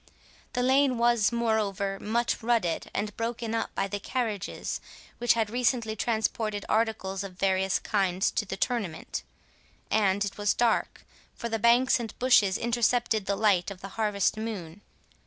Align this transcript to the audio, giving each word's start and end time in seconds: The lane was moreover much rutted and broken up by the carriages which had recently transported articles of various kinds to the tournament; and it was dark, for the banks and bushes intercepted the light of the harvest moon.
The 0.53 0.63
lane 0.63 0.97
was 0.97 1.31
moreover 1.31 1.99
much 1.99 2.41
rutted 2.41 2.89
and 2.91 3.15
broken 3.15 3.53
up 3.53 3.69
by 3.75 3.87
the 3.87 3.99
carriages 3.99 4.81
which 5.19 5.33
had 5.33 5.51
recently 5.51 5.95
transported 5.95 6.65
articles 6.67 7.23
of 7.23 7.37
various 7.37 7.77
kinds 7.77 8.31
to 8.31 8.43
the 8.43 8.57
tournament; 8.57 9.21
and 9.91 10.25
it 10.25 10.39
was 10.39 10.55
dark, 10.55 11.05
for 11.35 11.49
the 11.49 11.59
banks 11.59 11.99
and 11.99 12.17
bushes 12.17 12.57
intercepted 12.57 13.27
the 13.27 13.35
light 13.35 13.69
of 13.69 13.81
the 13.81 13.89
harvest 13.89 14.37
moon. 14.37 14.81